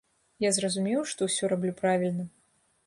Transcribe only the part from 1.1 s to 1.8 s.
што ўсё раблю